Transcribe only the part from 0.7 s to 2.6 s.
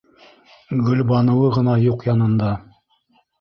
Гөлбаныуы ғына юҡ янында.